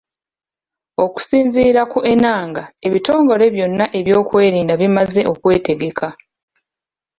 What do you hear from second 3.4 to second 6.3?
byonna eby'ebyokwerinda bimaze okwetegeka